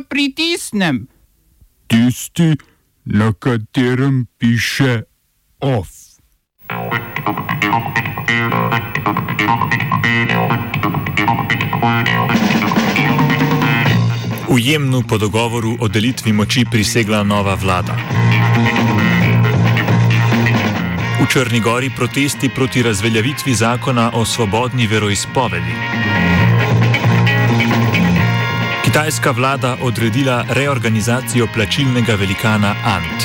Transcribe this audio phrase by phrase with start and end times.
[0.00, 1.06] pa pritisnem?
[1.86, 2.56] Tisti,
[3.04, 5.02] na katerem piše
[5.60, 5.88] OF.
[14.48, 17.96] V Jemnu po dogovoru o delitvi moči prisegla nova vlada.
[21.20, 26.39] V Črni gori protesti proti razveljavitvi zakona o svobodni veroizpovedi.
[28.90, 33.22] Kitajska vlada odredila reorganizacijo plačilnega velikana Ant.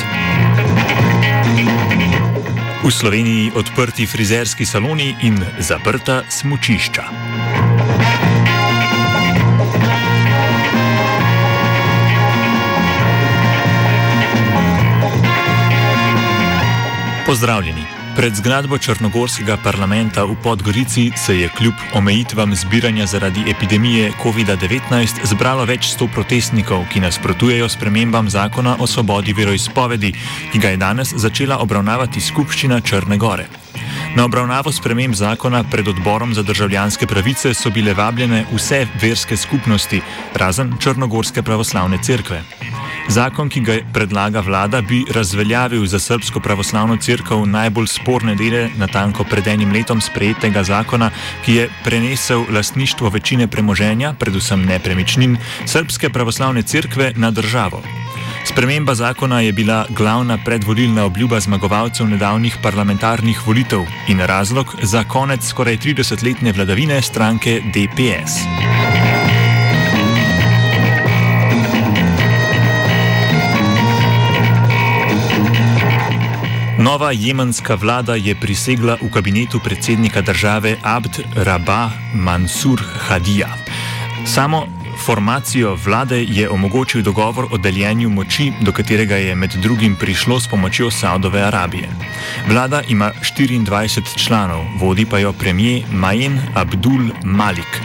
[2.84, 7.02] V Sloveniji odprti frizerski saloni in zaprta smočišča.
[17.26, 17.95] Pozdravljeni.
[18.16, 25.68] Pred zgradbo Črnogorskega parlamenta v Podgorici se je kljub omejitvam zbiranja zaradi epidemije COVID-19 zbralo
[25.68, 30.14] več sto protestnikov, ki nasprotujejo spremembam zakona o svobodi veroizpovedi,
[30.52, 33.65] ki ga je danes začela obravnavati skupščina Črne Gore.
[34.16, 40.00] Na obravnavo sprememb zakona pred odborom za državljanske pravice so bile vabljene vse verske skupnosti,
[40.34, 42.40] razen Črnogorske pravoslavne cerkve.
[43.08, 49.24] Zakon, ki ga predlaga vlada, bi razveljavil za Srpsko pravoslavno crkvo najbolj sporne dele natanko
[49.24, 51.10] pred enim letom sprejetega zakona,
[51.44, 57.82] ki je prenesel lastništvo večine premoženja, predvsem nepremičnin, Srpske pravoslavne crkve na državo.
[58.46, 65.44] Sprememba zakona je bila glavna predvolilna obljuba zmagovalcev nedavnih parlamentarnih volitev in razlog za konec
[65.44, 68.32] skoraj 30-letne vladavine stranke DPS.
[76.78, 83.48] Nova jemenska vlada je prisegla v kabinetu predsednika države Abd Rabah Mansur Hadija.
[84.26, 90.40] Samo formacijo vlade je omogočil dogovor o deljenju moči, do katerega je med drugim prišlo
[90.40, 91.88] s pomočjo Saudove Arabije.
[92.48, 97.80] Vlada ima 24 članov, vodi pa jo premijer Majen Abdul Malik.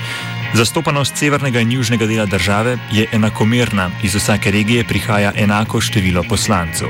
[0.54, 6.88] Zastopanost severnega in južnega dela države je enakomerna, iz vsake regije prihaja enako število poslancev.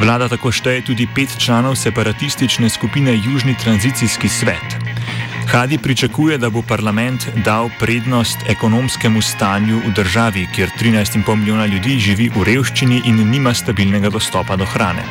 [0.00, 4.83] Vlada tako šteje tudi pet članov separatistične skupine Južni tranzicijski svet.
[5.46, 11.98] Hadi pričakuje, da bo parlament dal prednost ekonomskemu stanju v državi, kjer 13,5 milijona ljudi
[11.98, 15.04] živi v revščini in nima stabilnega dostopa do hrane.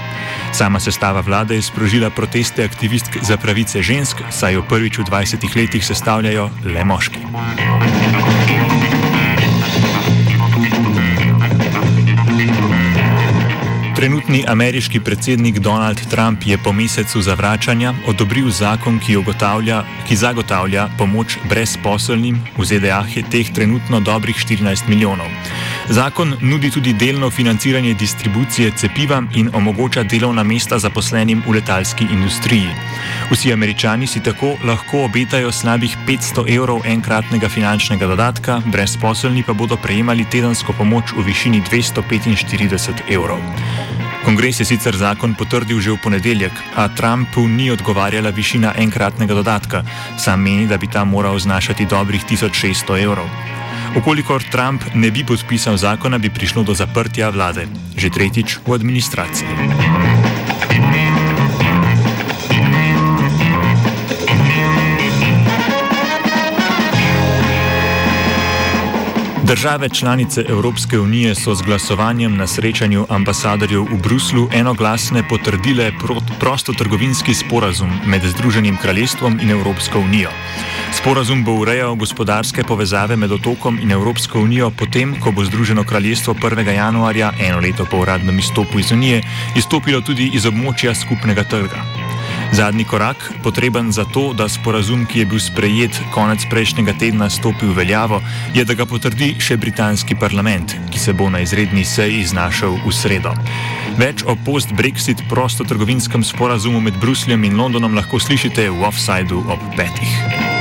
[0.54, 5.56] Sama sestava vlade je sprožila proteste aktivistk za pravice žensk, saj jo prvič v 20
[5.56, 8.03] letih sestavljajo le moški.
[14.04, 19.16] Trenutni ameriški predsednik Donald Trump je po mesecu zavračanja odobril zakon, ki,
[20.08, 25.28] ki zagotavlja pomoč brezposelnim v ZDA, teh trenutno dobrih 14 milijonov.
[25.90, 32.76] Zakon nudi tudi delno financiranje distribucije cepiva in omogoča delovna mesta zaposlenim v letalski industriji.
[33.32, 39.78] Vsi američani si tako lahko obetajo slabih 500 evrov enkratnega finančnega dodatka, brezposelni pa bodo
[39.78, 43.40] prejemali tedensko pomoč v višini 245 evrov.
[44.24, 49.84] Kongres je sicer zakon potrdil že v ponedeljek, a Trumpu ni odgovarjala višina enkratnega dodatka,
[50.16, 53.28] sam meni, da bi ta moral znašati dobrih 1600 evrov.
[54.00, 57.68] Okolikor Trump ne bi podpisal zakona, bi prišlo do zaprtja vlade,
[58.00, 60.13] že tretjič v administraciji.
[69.54, 75.92] Države članice Evropske unije so z glasovanjem na srečanju ambasadorjev v Bruslu enoglasne potrdile
[76.40, 80.30] prostotrgovinski sporazum med Združenim kraljestvom in Evropsko unijo.
[81.02, 86.34] Sporazum bo urejal gospodarske povezave med otokom in Evropsko unijo potem, ko bo Združeno kraljestvo
[86.34, 86.74] 1.
[86.74, 89.22] januarja, eno leto po uradnem izstopu iz unije,
[89.56, 92.03] izstopilo tudi iz območja skupnega trga.
[92.54, 97.66] Zadnji korak, potreben za to, da sporazum, ki je bil sprejet konec prejšnjega tedna, stopi
[97.66, 98.22] v veljavo,
[98.54, 102.94] je, da ga potrdi še britanski parlament, ki se bo na izredni seji znašel v
[102.94, 103.34] sredo.
[103.98, 110.53] Več o post-Brexit prostotrgovinskem sporazumu med Brusljem in Londonom lahko slišite v offsajdu ob petih.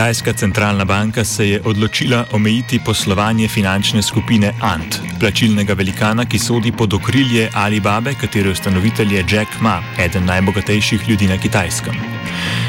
[0.00, 6.72] Kitajska centralna banka se je odločila omejiti poslovanje finančne skupine Ant, plačilnega velikana, ki sodi
[6.72, 11.94] pod okrilje Alibabe, katere ustanovitelj je Jack Ma, eden najbogatejših ljudi na Kitajskem.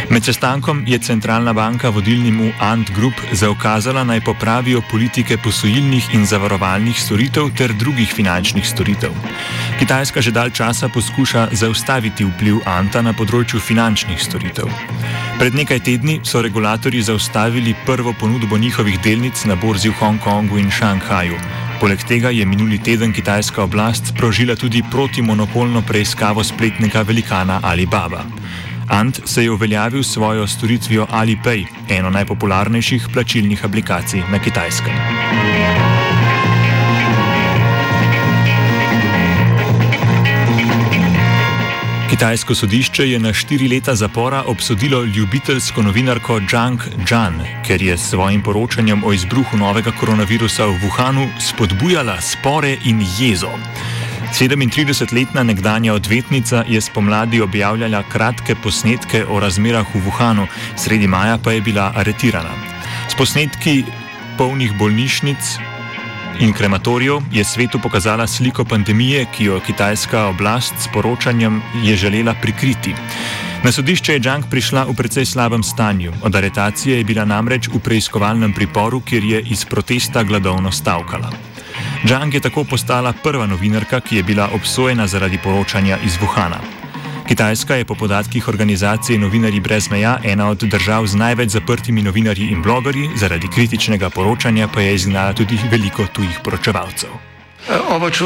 [0.09, 6.99] Med sestankom je centralna banka vodilnemu Ant Group zaukazala naj popravijo politike posojilnih in zavarovalnih
[6.99, 9.15] storitev ter drugih finančnih storitev.
[9.79, 14.67] Kitajska že dalj časa poskuša zaustaviti vpliv Anta na področju finančnih storitev.
[15.39, 17.20] Pred nekaj tedni so regulatori zaustavili
[17.85, 21.35] prvo ponudbo njihovih delnic na borzi v Hongkongu in Šanghaju.
[21.79, 28.23] Poleg tega je minuli teden kitajska oblast sprožila tudi protimonopolno preiskavo spletnega velikana Alibaba.
[28.89, 34.93] Ant se je uveljavil s svojo storitvijo Alipay, eno najpopularnejših plačilnih aplikacij na kitajskem.
[42.11, 48.09] Kitajsko sodišče je na štiri leta zapora obsodilo ljubiteljsko novinarko Zhang Zhan, ker je s
[48.09, 53.53] svojim poročanjem o izbruhu novega koronavirusa v Wuhanu spodbujala spore in jezo.
[54.35, 61.51] 37-letna nekdanja odvetnica je spomladi objavljala kratke posnetke o razmerah v Wuhanu, sredi maja pa
[61.51, 62.51] je bila aretirana.
[63.07, 63.83] S posnetki
[64.37, 65.70] polnih bolnišnic
[66.41, 72.33] in krematorijev je svetu pokazala sliko pandemije, ki jo kitajska oblast s poročanjem je želela
[72.41, 72.95] prikriti.
[73.63, 76.13] Na sodišče je Džang prišla v precej slabem stanju.
[76.21, 81.29] Od aretacije je bila namreč v preiskovalnem priporu, kjer je iz protesta gladovno stavkala.
[82.05, 86.57] Džang je tako postala prva novinarka, ki je bila obsojena zaradi poročanja iz Wuhana.
[87.31, 92.49] Kitajska je po podatkih organizacije Novinari brez meja ena od držav z največ zaprtimi novinarji
[92.51, 97.30] in blogerji, zaradi kritičnega poročanja pa je izgnala tudi veliko tujih poročevalcev.
[97.69, 98.25] Oba, če,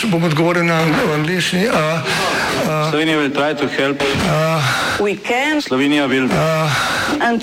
[0.00, 0.80] če bom odgovoril na
[1.14, 1.68] angliški.
[2.90, 5.62] Slovenija bo poskušala pomagati.
[5.62, 7.38] Slovenija bo naredila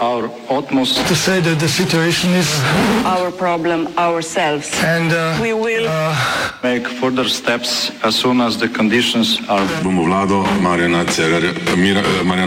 [0.00, 2.32] naš utmost, da bo rekla, da je situacija
[3.04, 3.86] naš problem,
[4.22, 4.60] sami.
[4.98, 5.88] In da bomo naredili
[6.62, 9.66] nadaljnje korake, as soon as the conditions are.
[9.82, 11.04] Bomo vlado Marjana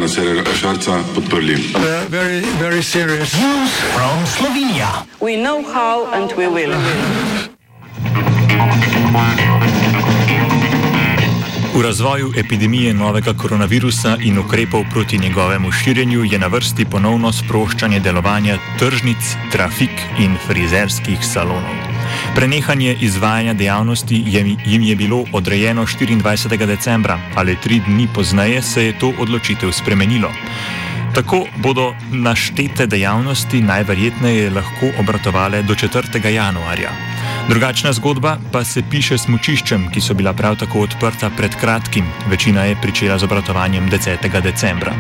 [0.08, 1.58] Cererera Šarca podprli.
[2.10, 5.06] Very, very serious news from Slovenija.
[5.20, 6.76] We know how and we will.
[11.78, 18.00] V razvoju epidemije novega koronavirusa in ukrepov proti njegovemu širjenju je na vrsti ponovno sproščanje
[18.00, 21.78] delovanja tržnic, trafik in frizerskih salonov.
[22.36, 24.24] Prenehanje izvajanja dejavnosti
[24.66, 26.66] jim je bilo odrejeno 24.
[26.66, 30.32] decembra, ali tri dni pozneje se je to odločitev spremenilo.
[31.14, 36.26] Tako bodo naštete dejavnosti najverjetneje lahko obratovale do 4.
[36.26, 37.17] januarja.
[37.48, 42.06] Drugačna zgodba pa se piše s mučiščem, ki so bila prav tako odprta pred kratkim.
[42.28, 44.42] Večina je pričela z obratovanjem 10.
[44.42, 44.94] decembra.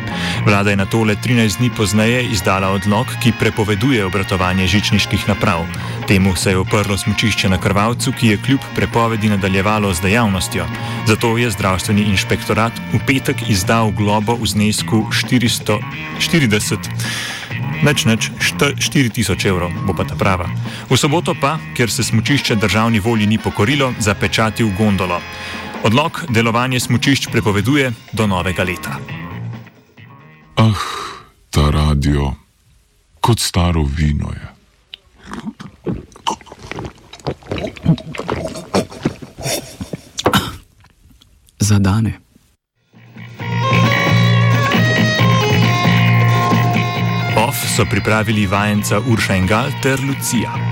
[0.46, 5.66] Vlada je na tole 13 dni pozneje izdala odlog, ki prepoveduje obratovanje žičniških naprav.
[6.08, 10.66] Temu se je oprlo smučišče na krvavcu, ki je kljub prepovedi nadaljevalo z dejavnostjo.
[11.08, 17.37] Zato je zdravstveni inšpektorat v petek izdal globo v znesku 440.
[17.84, 20.50] Neč neč 4000 evrov bo pa ta prava.
[20.90, 25.22] V soboto pa, ker se smočišče državni volji ni pokorilo, zapečatil gondolo.
[25.84, 28.98] Odlog delovanje smočišč prepoveduje do novega leta.
[30.58, 30.84] Ah,
[31.54, 32.34] ta radio,
[33.22, 34.48] kot staro vino je.
[41.60, 42.27] Zadane.
[47.78, 50.67] So pripravili vajenca Urša in Gal ter Lucija.